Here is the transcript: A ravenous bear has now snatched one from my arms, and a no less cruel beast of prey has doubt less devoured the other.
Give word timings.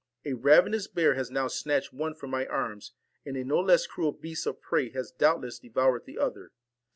A 0.25 0.33
ravenous 0.33 0.87
bear 0.87 1.13
has 1.13 1.29
now 1.29 1.47
snatched 1.47 1.93
one 1.93 2.15
from 2.15 2.31
my 2.31 2.47
arms, 2.47 2.93
and 3.23 3.37
a 3.37 3.43
no 3.43 3.59
less 3.59 3.85
cruel 3.85 4.11
beast 4.11 4.47
of 4.47 4.59
prey 4.59 4.89
has 4.93 5.11
doubt 5.11 5.41
less 5.41 5.59
devoured 5.59 6.05
the 6.07 6.17
other. 6.17 6.49